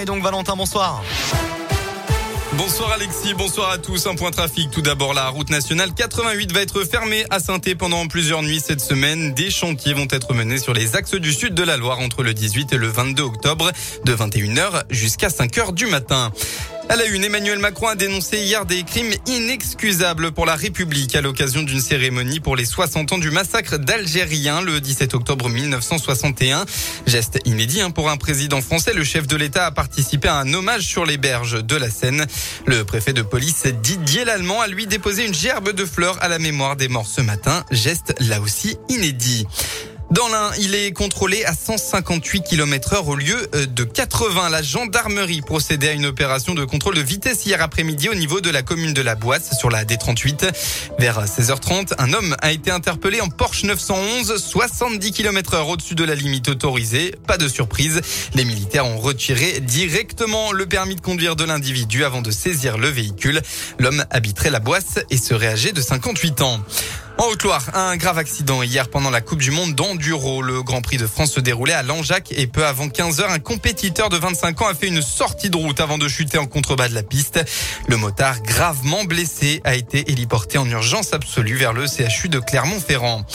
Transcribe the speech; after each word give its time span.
Et 0.00 0.04
donc 0.06 0.24
Valentin, 0.24 0.56
bonsoir. 0.56 1.04
Bonsoir 2.54 2.90
Alexis, 2.90 3.32
bonsoir 3.34 3.70
à 3.70 3.78
tous. 3.78 4.08
Un 4.08 4.16
point 4.16 4.32
trafic. 4.32 4.72
Tout 4.72 4.82
d'abord, 4.82 5.14
la 5.14 5.28
route 5.28 5.50
nationale 5.50 5.94
88 5.94 6.52
va 6.52 6.62
être 6.62 6.82
fermée 6.82 7.24
à 7.30 7.38
saint 7.38 7.60
pendant 7.78 8.08
plusieurs 8.08 8.42
nuits 8.42 8.58
cette 8.58 8.80
semaine. 8.80 9.34
Des 9.34 9.50
chantiers 9.50 9.94
vont 9.94 10.08
être 10.10 10.34
menés 10.34 10.58
sur 10.58 10.74
les 10.74 10.96
axes 10.96 11.14
du 11.14 11.32
sud 11.32 11.54
de 11.54 11.62
la 11.62 11.76
Loire 11.76 12.00
entre 12.00 12.24
le 12.24 12.34
18 12.34 12.72
et 12.72 12.76
le 12.76 12.88
22 12.88 13.22
octobre 13.22 13.70
de 14.04 14.16
21h 14.16 14.82
jusqu'à 14.90 15.28
5h 15.28 15.72
du 15.72 15.86
matin. 15.86 16.32
À 16.90 16.96
la 16.96 17.04
une, 17.04 17.22
Emmanuel 17.22 17.58
Macron 17.58 17.88
a 17.88 17.96
dénoncé 17.96 18.38
hier 18.38 18.64
des 18.64 18.82
crimes 18.82 19.12
inexcusables 19.26 20.32
pour 20.32 20.46
la 20.46 20.56
République 20.56 21.14
à 21.16 21.20
l'occasion 21.20 21.62
d'une 21.62 21.82
cérémonie 21.82 22.40
pour 22.40 22.56
les 22.56 22.64
60 22.64 23.12
ans 23.12 23.18
du 23.18 23.30
massacre 23.30 23.76
d'Algériens 23.76 24.62
le 24.62 24.80
17 24.80 25.12
octobre 25.12 25.50
1961. 25.50 26.64
Geste 27.06 27.40
inédit 27.44 27.82
hein, 27.82 27.90
pour 27.90 28.08
un 28.08 28.16
président 28.16 28.62
français. 28.62 28.94
Le 28.94 29.04
chef 29.04 29.26
de 29.26 29.36
l'État 29.36 29.66
a 29.66 29.70
participé 29.70 30.28
à 30.28 30.36
un 30.36 30.54
hommage 30.54 30.82
sur 30.82 31.04
les 31.04 31.18
berges 31.18 31.62
de 31.62 31.76
la 31.76 31.90
Seine. 31.90 32.26
Le 32.64 32.84
préfet 32.84 33.12
de 33.12 33.22
police 33.22 33.66
Didier 33.82 34.24
Lallemand 34.24 34.62
a 34.62 34.66
lui 34.66 34.86
déposé 34.86 35.26
une 35.26 35.34
gerbe 35.34 35.72
de 35.72 35.84
fleurs 35.84 36.16
à 36.22 36.28
la 36.28 36.38
mémoire 36.38 36.76
des 36.76 36.88
morts 36.88 37.06
ce 37.06 37.20
matin. 37.20 37.66
Geste 37.70 38.14
là 38.20 38.40
aussi 38.40 38.78
inédit. 38.88 39.46
Dans 40.10 40.28
l'un, 40.28 40.50
il 40.58 40.74
est 40.74 40.92
contrôlé 40.92 41.44
à 41.44 41.52
158 41.52 42.40
km 42.40 42.94
heure 42.94 43.08
au 43.08 43.14
lieu 43.14 43.36
euh, 43.54 43.66
de 43.66 43.84
80. 43.84 44.48
La 44.48 44.62
gendarmerie 44.62 45.42
procédait 45.42 45.90
à 45.90 45.92
une 45.92 46.06
opération 46.06 46.54
de 46.54 46.64
contrôle 46.64 46.94
de 46.94 47.02
vitesse 47.02 47.44
hier 47.44 47.60
après-midi 47.60 48.08
au 48.08 48.14
niveau 48.14 48.40
de 48.40 48.48
la 48.48 48.62
commune 48.62 48.94
de 48.94 49.02
la 49.02 49.16
Boisse 49.16 49.50
sur 49.58 49.68
la 49.68 49.84
D38. 49.84 50.50
Vers 50.98 51.26
16h30, 51.26 51.92
un 51.98 52.14
homme 52.14 52.34
a 52.40 52.52
été 52.52 52.70
interpellé 52.70 53.20
en 53.20 53.28
Porsche 53.28 53.64
911, 53.64 54.42
70 54.42 55.12
km 55.12 55.54
heure 55.54 55.68
au-dessus 55.68 55.94
de 55.94 56.04
la 56.04 56.14
limite 56.14 56.48
autorisée. 56.48 57.14
Pas 57.26 57.36
de 57.36 57.46
surprise. 57.46 58.00
Les 58.34 58.46
militaires 58.46 58.86
ont 58.86 58.98
retiré 58.98 59.60
directement 59.60 60.52
le 60.52 60.64
permis 60.64 60.96
de 60.96 61.02
conduire 61.02 61.36
de 61.36 61.44
l'individu 61.44 62.04
avant 62.04 62.22
de 62.22 62.30
saisir 62.30 62.78
le 62.78 62.88
véhicule. 62.88 63.42
L'homme 63.78 64.06
habiterait 64.08 64.50
la 64.50 64.60
Boisse 64.60 65.00
et 65.10 65.18
serait 65.18 65.48
âgé 65.48 65.72
de 65.72 65.82
58 65.82 66.40
ans. 66.40 66.60
En 67.18 67.24
Haute-Loire, 67.24 67.70
un 67.74 67.96
grave 67.96 68.16
accident 68.16 68.62
hier 68.62 68.88
pendant 68.88 69.10
la 69.10 69.20
Coupe 69.20 69.40
du 69.40 69.50
Monde 69.50 69.74
d'enduro. 69.74 70.40
Le 70.40 70.62
Grand 70.62 70.82
Prix 70.82 70.98
de 70.98 71.06
France 71.08 71.32
se 71.32 71.40
déroulait 71.40 71.72
à 71.72 71.82
Langeac 71.82 72.30
et 72.30 72.46
peu 72.46 72.64
avant 72.64 72.88
15 72.88 73.20
heures, 73.20 73.32
un 73.32 73.40
compétiteur 73.40 74.08
de 74.08 74.16
25 74.16 74.62
ans 74.62 74.68
a 74.68 74.74
fait 74.74 74.86
une 74.86 75.02
sortie 75.02 75.50
de 75.50 75.56
route 75.56 75.80
avant 75.80 75.98
de 75.98 76.06
chuter 76.06 76.38
en 76.38 76.46
contrebas 76.46 76.88
de 76.88 76.94
la 76.94 77.02
piste. 77.02 77.40
Le 77.88 77.96
motard, 77.96 78.40
gravement 78.42 79.02
blessé, 79.02 79.60
a 79.64 79.74
été 79.74 80.12
héliporté 80.12 80.58
en 80.58 80.70
urgence 80.70 81.12
absolue 81.12 81.56
vers 81.56 81.72
le 81.72 81.86
CHU 81.88 82.28
de 82.28 82.38
Clermont-Ferrand. 82.38 83.26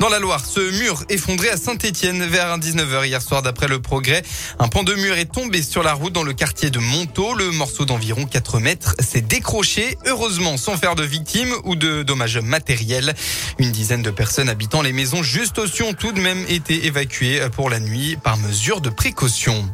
Dans 0.00 0.08
la 0.08 0.18
Loire, 0.18 0.46
ce 0.46 0.60
mur 0.80 1.04
effondré 1.10 1.50
à 1.50 1.58
Saint-Étienne 1.58 2.24
vers 2.24 2.58
19h 2.58 3.04
hier 3.04 3.20
soir 3.20 3.42
d'après 3.42 3.68
le 3.68 3.82
progrès. 3.82 4.22
Un 4.58 4.66
pan 4.66 4.82
de 4.82 4.94
mur 4.94 5.18
est 5.18 5.30
tombé 5.30 5.62
sur 5.62 5.82
la 5.82 5.92
route 5.92 6.14
dans 6.14 6.22
le 6.22 6.32
quartier 6.32 6.70
de 6.70 6.78
Montaut. 6.78 7.34
Le 7.34 7.50
morceau 7.50 7.84
d'environ 7.84 8.24
4 8.24 8.60
mètres 8.60 8.94
s'est 8.98 9.20
décroché, 9.20 9.98
heureusement 10.06 10.56
sans 10.56 10.78
faire 10.78 10.94
de 10.94 11.04
victimes 11.04 11.52
ou 11.64 11.76
de 11.76 12.02
dommages 12.02 12.38
matériels. 12.38 13.14
Une 13.58 13.72
dizaine 13.72 14.00
de 14.00 14.10
personnes 14.10 14.48
habitant 14.48 14.80
les 14.80 14.94
maisons 14.94 15.22
juste 15.22 15.58
au-dessus 15.58 15.82
ont 15.82 15.92
tout 15.92 16.12
de 16.12 16.20
même 16.20 16.46
été 16.48 16.86
évacuées 16.86 17.42
pour 17.54 17.68
la 17.68 17.78
nuit 17.78 18.16
par 18.16 18.38
mesure 18.38 18.80
de 18.80 18.88
précaution. 18.88 19.68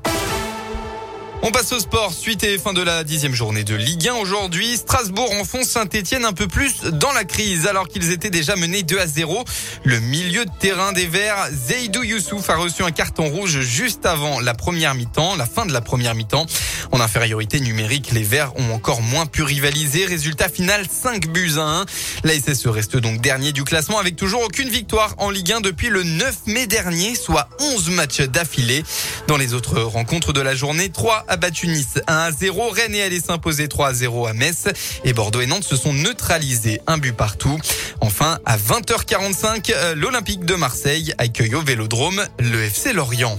On 1.43 1.51
passe 1.51 1.71
au 1.73 1.79
sport. 1.79 2.13
Suite 2.13 2.43
et 2.45 2.59
fin 2.59 2.73
de 2.73 2.83
la 2.83 3.05
dixième 3.05 3.35
journée 3.35 3.63
de 3.63 3.75
Ligue 3.75 4.09
1 4.09 4.15
aujourd'hui. 4.15 4.77
Strasbourg 4.77 5.31
enfonce 5.39 5.69
Saint-Etienne 5.69 6.25
un 6.25 6.33
peu 6.33 6.49
plus 6.49 6.83
dans 6.93 7.13
la 7.13 7.25
crise 7.25 7.67
alors 7.67 7.89
qu'ils 7.89 8.11
étaient 8.11 8.31
déjà 8.31 8.57
menés 8.57 8.83
2 8.83 8.99
à 8.99 9.07
0. 9.07 9.45
Le 9.85 10.01
milieu 10.01 10.45
de 10.45 10.51
terrain 10.59 10.93
des 10.93 11.07
Verts, 11.07 11.49
Zeidou 11.53 12.03
Youssouf, 12.03 12.49
a 12.51 12.57
reçu 12.57 12.83
un 12.83 12.91
carton 12.91 13.29
rouge 13.29 13.61
juste 13.61 14.07
avant 14.07 14.41
la 14.41 14.55
première 14.55 14.95
mi-temps, 14.95 15.37
la 15.37 15.47
fin 15.47 15.67
de 15.67 15.73
la 15.73 15.81
première 15.81 16.15
mi-temps. 16.15 16.47
En 16.91 17.01
infériorité 17.01 17.61
numérique, 17.61 18.13
les 18.13 18.23
Verts 18.23 18.53
ont 18.57 18.73
encore 18.73 19.03
moins 19.03 19.27
pu 19.27 19.43
rivaliser. 19.43 20.07
Résultat 20.07 20.49
final 20.49 20.87
5 20.91 21.29
buts 21.29 21.55
à 21.59 21.81
1. 21.81 21.87
La 22.25 22.33
SSE 22.35 22.67
reste 22.67 22.97
donc 22.97 23.21
dernier 23.21 23.53
du 23.53 23.63
classement 23.63 23.99
avec 23.99 24.17
toujours 24.17 24.43
aucune 24.43 24.69
victoire 24.69 25.15
en 25.19 25.31
Ligue 25.31 25.53
1 25.53 25.61
depuis 25.61 25.89
le 25.89 26.03
9 26.03 26.47
mai 26.47 26.67
dernier, 26.67 27.15
soit 27.15 27.49
11 27.61 27.91
matchs 27.91 28.23
d'affilée. 28.23 28.83
Dans 29.27 29.37
les 29.37 29.55
autres 29.55 29.81
rencontres 29.81 30.33
de 30.33 30.41
la 30.41 30.55
journée, 30.55 30.89
3 30.89 31.25
a 31.27 31.37
battu 31.37 31.67
Nice 31.67 31.99
1 32.07 32.17
à 32.17 32.31
0. 32.31 32.71
Rennes 32.71 32.95
et 32.95 33.03
allé 33.03 33.21
s'imposer 33.21 33.67
3 33.67 33.89
à 33.89 33.93
0 33.93 34.27
à 34.27 34.33
Metz. 34.33 34.69
Et 35.05 35.13
Bordeaux 35.13 35.41
et 35.41 35.47
Nantes 35.47 35.65
se 35.65 35.77
sont 35.77 35.93
neutralisés 35.93 36.81
un 36.87 36.97
but 36.97 37.13
partout. 37.13 37.59
Enfin, 38.01 38.39
à 38.45 38.57
20h45, 38.57 39.73
euh, 39.75 39.95
l'Olympique 39.97 40.45
de 40.45 40.55
Marseille 40.55 41.13
accueille 41.19 41.57
au 41.57 41.61
Vélodrome 41.61 42.25
le 42.39 42.63
FC 42.63 42.93
Lorient. 42.93 43.37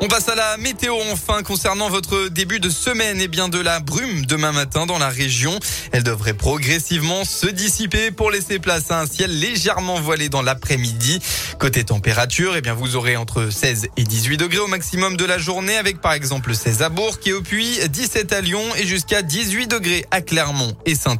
On 0.00 0.06
passe 0.06 0.28
à 0.28 0.36
la 0.36 0.56
météo 0.58 0.94
enfin 1.10 1.42
concernant 1.42 1.88
votre 1.88 2.28
début 2.28 2.60
de 2.60 2.70
semaine 2.70 3.20
et 3.20 3.26
bien 3.26 3.48
de 3.48 3.58
la 3.58 3.80
brume 3.80 4.26
demain 4.26 4.52
matin 4.52 4.86
dans 4.86 4.98
la 4.98 5.08
région. 5.08 5.58
Elle 5.90 6.04
devrait 6.04 6.34
progressivement 6.34 7.24
se 7.24 7.48
dissiper 7.48 8.12
pour 8.12 8.30
laisser 8.30 8.60
place 8.60 8.92
à 8.92 9.00
un 9.00 9.06
ciel 9.06 9.36
légèrement 9.40 10.00
voilé 10.00 10.28
dans 10.28 10.42
l'après-midi. 10.42 11.18
Côté 11.58 11.82
température, 11.82 12.54
eh 12.56 12.60
bien 12.60 12.74
vous 12.74 12.94
aurez 12.94 13.16
entre 13.16 13.50
16 13.50 13.88
et 13.96 14.04
18 14.04 14.36
degrés 14.36 14.60
au 14.60 14.68
maximum 14.68 15.16
de 15.16 15.24
la 15.24 15.36
journée 15.36 15.76
avec 15.76 16.00
par 16.00 16.12
exemple 16.12 16.54
16 16.54 16.82
à 16.82 16.90
Bourg 16.90 17.18
et 17.26 17.32
au 17.32 17.42
Puy, 17.42 17.80
17 17.88 18.32
à 18.32 18.40
Lyon 18.40 18.62
et 18.76 18.86
jusqu'à 18.86 19.22
18 19.22 19.66
degrés 19.66 20.06
à 20.12 20.20
Clermont 20.20 20.76
et 20.86 20.94
saint 20.94 21.16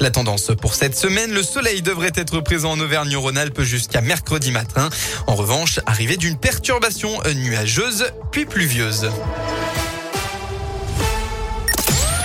La 0.00 0.10
tendance 0.10 0.50
pour 0.60 0.74
cette 0.74 0.98
semaine, 0.98 1.32
le 1.32 1.42
soleil 1.42 1.80
devrait 1.80 2.12
être 2.14 2.40
présent 2.40 2.72
en 2.72 2.80
Auvergne-Rhône-Alpes 2.80 3.62
jusqu'à 3.62 4.02
mercredi 4.02 4.50
matin. 4.50 4.90
En 5.26 5.34
revanche, 5.34 5.80
arrivée 5.86 6.18
d'une 6.18 6.36
perturbation 6.36 7.18
nuageuse 7.34 8.01
puis 8.30 8.44
pluvieuse. 8.44 9.10